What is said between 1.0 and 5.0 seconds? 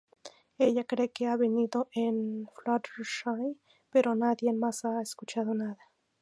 que ha venido de Fluttershy, pero nadie más ha